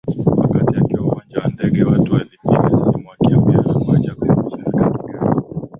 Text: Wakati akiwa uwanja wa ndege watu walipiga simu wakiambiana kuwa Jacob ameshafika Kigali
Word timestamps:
Wakati 0.39 0.75
akiwa 0.77 1.01
uwanja 1.03 1.37
wa 1.39 1.47
ndege 1.47 1.83
watu 1.83 2.13
walipiga 2.13 2.77
simu 2.77 3.09
wakiambiana 3.09 3.73
kuwa 3.73 3.99
Jacob 3.99 4.31
ameshafika 4.31 4.91
Kigali 4.91 5.35